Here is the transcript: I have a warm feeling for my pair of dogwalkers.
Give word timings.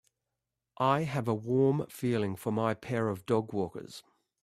I 0.79 1.01
have 1.01 1.27
a 1.27 1.35
warm 1.35 1.85
feeling 1.85 2.35
for 2.35 2.51
my 2.51 2.73
pair 2.73 3.07
of 3.09 3.27
dogwalkers. 3.27 4.01